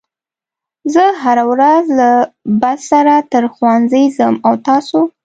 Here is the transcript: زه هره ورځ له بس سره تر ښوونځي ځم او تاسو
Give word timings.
زه 0.93 1.03
هره 1.23 1.43
ورځ 1.51 1.83
له 1.99 2.09
بس 2.61 2.79
سره 2.91 3.13
تر 3.31 3.43
ښوونځي 3.53 4.05
ځم 4.17 4.35
او 4.47 4.53
تاسو 4.67 4.99